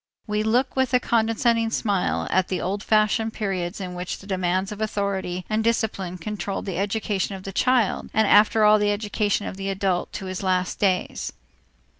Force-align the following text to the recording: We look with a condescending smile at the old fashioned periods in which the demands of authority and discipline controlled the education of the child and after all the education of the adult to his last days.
We 0.25 0.41
look 0.41 0.75
with 0.75 0.95
a 0.95 0.99
condescending 0.99 1.69
smile 1.69 2.25
at 2.31 2.47
the 2.47 2.59
old 2.59 2.81
fashioned 2.81 3.33
periods 3.33 3.79
in 3.79 3.93
which 3.93 4.17
the 4.17 4.25
demands 4.25 4.71
of 4.71 4.81
authority 4.81 5.45
and 5.47 5.63
discipline 5.63 6.17
controlled 6.17 6.65
the 6.65 6.79
education 6.79 7.35
of 7.35 7.43
the 7.43 7.53
child 7.53 8.09
and 8.11 8.27
after 8.27 8.63
all 8.63 8.79
the 8.79 8.91
education 8.91 9.45
of 9.45 9.57
the 9.57 9.69
adult 9.69 10.11
to 10.13 10.25
his 10.25 10.41
last 10.41 10.79
days. 10.79 11.33